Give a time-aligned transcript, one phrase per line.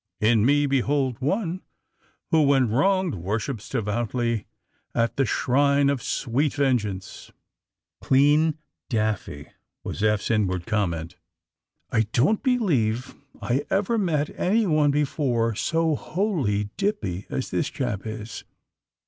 [0.19, 1.61] In me behold one
[2.31, 4.47] who, when wronged, worships devoutly
[4.95, 7.31] at the shrine of sweet vengeance!"
[7.79, 8.57] *' Clean
[8.89, 9.49] daffy!"
[9.83, 11.17] was Eph's inward comment.
[11.93, 18.43] '^I don't believe I ever met anyone before so wholly dippy as this chap is."